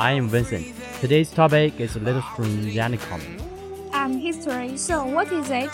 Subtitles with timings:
[0.00, 0.66] I am Vincent.
[1.02, 3.38] Today's topic is a little strange and common.
[3.92, 4.78] and history.
[4.78, 5.68] So, what is it?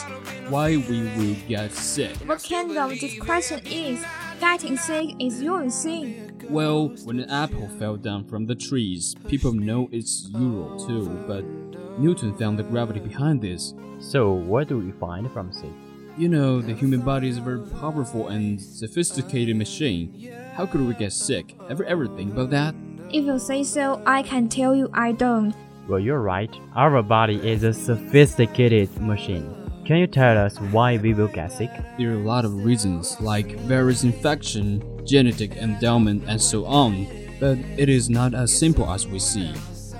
[0.48, 2.10] Why we will get sick?
[2.26, 4.04] What kind of this question is?
[4.40, 6.32] Getting sick is your thing.
[6.50, 11.44] Well, when an apple fell down from the trees, people know it's Euro too, but
[11.96, 13.74] Newton found the gravity behind this.
[14.00, 15.70] So, what do we find from sick?
[16.18, 20.32] You know, the human body is a very powerful and sophisticated machine.
[20.54, 21.54] How could we get sick?
[21.70, 22.74] Ever ever think about that?
[23.10, 25.54] If you say so, I can tell you I don't.
[25.88, 26.52] Well, you're right.
[26.74, 29.52] Our body is a sophisticated machine.
[29.84, 31.70] Can you tell us why we will get sick?
[31.96, 37.06] There are a lot of reasons, like various infection, genetic endowment, and so on.
[37.38, 39.54] But it is not as simple as we see.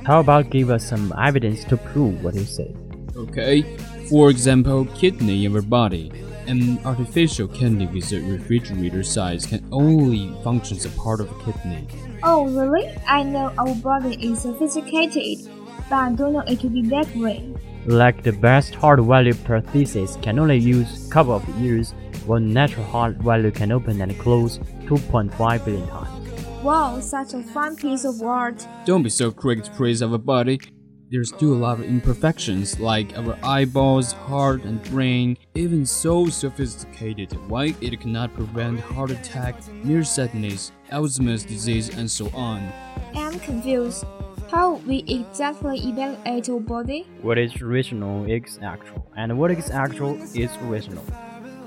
[0.05, 2.75] How about give us some evidence to prove what you say?
[3.15, 3.63] Okay?
[4.11, 6.11] For example, kidney in our body.
[6.47, 11.35] An artificial kidney with a refrigerator size can only function as a part of a
[11.45, 11.89] kidney.
[12.23, 12.97] Oh, really?
[13.09, 15.51] I know our body is sophisticated,
[15.91, 17.53] but I don't know it to be that way.
[17.87, 21.95] Like the best heart valve prosthesis can only use couple of years,
[22.27, 26.63] while natural heart valve can open and close 2.5 billion times.
[26.63, 28.65] Wow, such a fun piece of art.
[28.85, 30.61] Don't be so quick to praise our body.
[31.09, 35.37] There's still a lot of imperfections, like our eyeballs, heart, and brain.
[35.55, 42.73] Even so sophisticated, why it cannot prevent heart attack, nearsightedness, Alzheimer's disease, and so on.
[43.15, 44.05] I'm confused.
[44.51, 47.07] How we exactly evaluate our body?
[47.23, 51.05] What is rational is actual, and what is actual is rational.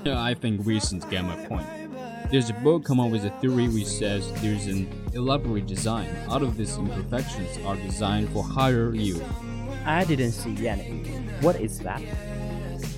[0.04, 1.79] Yeah, I think we should get my point.
[2.30, 6.08] There's a book come up with a theory which says there's an elaborate design.
[6.28, 9.24] Out of these imperfections are designed for higher yield.
[9.84, 11.02] I didn't see any.
[11.40, 12.00] What is that?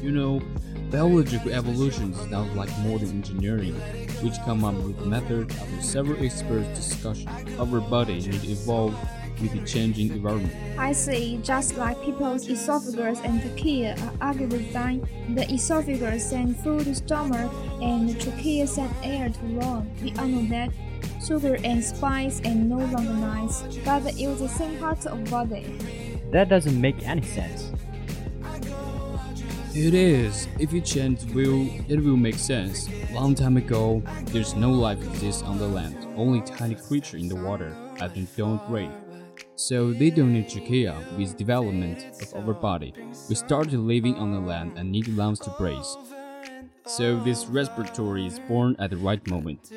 [0.02, 0.42] You know,
[0.90, 3.72] biological evolution is not like modern engineering,
[4.20, 7.30] which come up with method after several experts' discussion.
[7.58, 8.94] Our body need evolve
[9.42, 10.54] with the changing environment.
[10.78, 16.84] I see, just like people's esophagus and trachea are ugly design, the esophagus send food
[16.84, 17.52] to stomach
[17.82, 19.90] and the trachea send air to lung.
[20.02, 20.70] We all know that.
[21.26, 25.78] Sugar and spice are no longer nice, but they use the same parts of body.
[26.30, 27.72] That doesn't make any sense.
[29.74, 30.48] It is.
[30.58, 32.90] If you change will, it will make sense.
[33.12, 35.96] Long time ago, there's no life exists on the land.
[36.14, 38.90] Only tiny creature in the water I've been found brave.
[39.54, 42.94] So they don't need trachea with development of our body.
[43.28, 45.84] We started living on the land and need lungs to breathe.
[46.86, 49.70] So this respiratory is born at the right moment.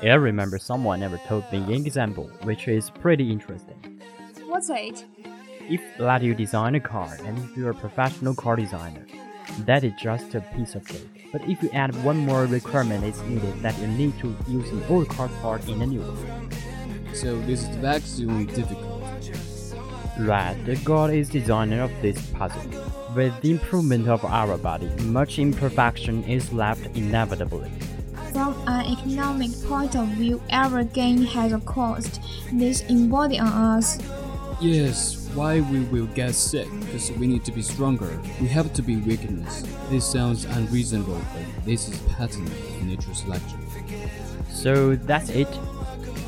[0.00, 4.02] I remember someone ever told me an example, which is pretty interesting.
[4.46, 5.04] What's it?
[5.60, 9.06] If let you design a car, and if you're a professional car designer,
[9.60, 11.30] that is just a piece of cake.
[11.30, 14.82] But if you add one more requirement is needed that you need to use an
[14.88, 16.50] old car part in a new one.
[17.14, 19.02] So this is vastly difficult.
[20.18, 22.62] Right, the God is designer of this puzzle.
[23.14, 27.70] With the improvement of our body, much imperfection is left inevitably.
[28.32, 32.20] From an economic point of view, every gain has a cost.
[32.52, 33.98] This embodied on us.
[34.60, 38.18] Yes, why we will get sick because we need to be stronger.
[38.40, 39.64] We have to be weakness.
[39.90, 43.58] This sounds unreasonable, but this is pattern of natural selection.
[44.50, 45.48] So that's it.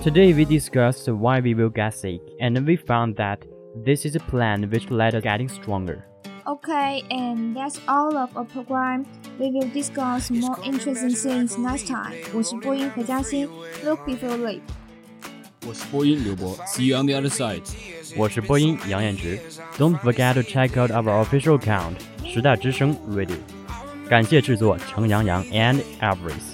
[0.05, 3.43] Today we discussed why we will get sick, and we found that
[3.75, 6.05] this is a plan which led us getting stronger.
[6.47, 9.07] Okay, and that's all of our program.
[9.39, 12.13] We will discuss more interesting things next time.
[12.35, 13.49] 我是播音何嘉欣
[13.83, 14.61] ，Look before leap。
[15.67, 17.63] 我是播音刘博，See you on the other side.
[18.15, 19.41] 我是播音杨晏直.
[19.79, 21.95] Don't forget to check out our official account
[22.27, 23.39] 时代之声 Radio。
[24.07, 26.54] 感谢制作程洋洋 and Everest。